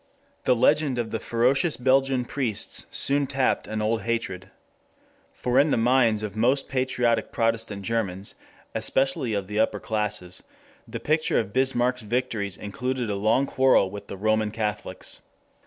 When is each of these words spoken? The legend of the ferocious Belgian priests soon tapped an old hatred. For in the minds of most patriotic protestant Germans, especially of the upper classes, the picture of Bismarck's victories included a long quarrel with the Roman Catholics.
The 0.45 0.55
legend 0.55 0.97
of 0.97 1.11
the 1.11 1.19
ferocious 1.19 1.77
Belgian 1.77 2.25
priests 2.25 2.87
soon 2.89 3.27
tapped 3.27 3.67
an 3.67 3.83
old 3.83 4.01
hatred. 4.01 4.49
For 5.31 5.59
in 5.59 5.69
the 5.69 5.77
minds 5.77 6.23
of 6.23 6.35
most 6.35 6.67
patriotic 6.67 7.31
protestant 7.31 7.83
Germans, 7.83 8.33
especially 8.73 9.35
of 9.35 9.45
the 9.45 9.59
upper 9.59 9.79
classes, 9.79 10.41
the 10.87 10.99
picture 10.99 11.37
of 11.37 11.53
Bismarck's 11.53 12.01
victories 12.01 12.57
included 12.57 13.11
a 13.11 13.15
long 13.15 13.45
quarrel 13.45 13.91
with 13.91 14.07
the 14.07 14.17
Roman 14.17 14.49
Catholics. 14.49 15.21